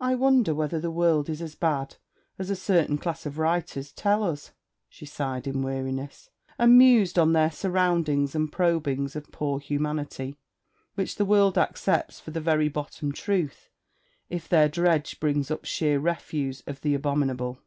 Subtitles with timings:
[0.00, 1.94] 'I wonder whether the world is as bad
[2.36, 4.50] as a certain class of writers tell us!'
[4.88, 10.36] she sighed in weariness, and mused on their soundings and probings of poor humanity,
[10.96, 13.70] which the world accepts for the very bottom truth
[14.28, 17.60] if their dredge brings up sheer refuse of the abominable.